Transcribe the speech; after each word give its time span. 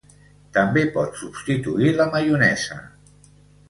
També 0.57 0.85
pot 0.95 1.21
substituir 1.21 1.95
la 2.01 2.11
maionesa. 2.17 2.83